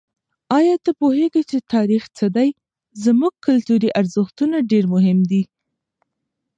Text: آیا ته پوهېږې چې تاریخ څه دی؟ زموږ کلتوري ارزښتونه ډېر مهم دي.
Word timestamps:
آیا 0.57 0.75
ته 0.83 0.91
پوهېږې 1.01 1.41
چې 1.49 1.57
تاریخ 1.73 2.03
څه 2.17 2.25
دی؟ 2.35 2.49
زموږ 3.05 3.33
کلتوري 3.45 3.89
ارزښتونه 3.99 4.57
ډېر 4.71 4.83
مهم 4.93 5.19
دي. 5.31 5.43